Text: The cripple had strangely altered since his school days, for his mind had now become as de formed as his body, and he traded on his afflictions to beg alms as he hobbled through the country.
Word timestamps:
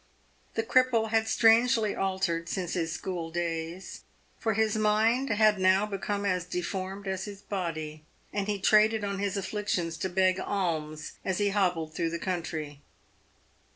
The 0.55 0.63
cripple 0.63 1.09
had 1.09 1.27
strangely 1.27 1.95
altered 1.95 2.49
since 2.49 2.73
his 2.73 2.91
school 2.91 3.29
days, 3.29 4.01
for 4.39 4.55
his 4.55 4.75
mind 4.75 5.29
had 5.29 5.59
now 5.59 5.85
become 5.85 6.25
as 6.25 6.43
de 6.43 6.63
formed 6.63 7.07
as 7.07 7.25
his 7.25 7.43
body, 7.43 8.03
and 8.33 8.47
he 8.47 8.57
traded 8.57 9.03
on 9.03 9.19
his 9.19 9.37
afflictions 9.37 9.97
to 9.97 10.09
beg 10.09 10.39
alms 10.39 11.11
as 11.23 11.37
he 11.37 11.49
hobbled 11.49 11.93
through 11.93 12.09
the 12.09 12.17
country. 12.17 12.81